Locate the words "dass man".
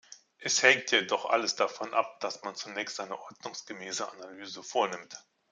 2.21-2.55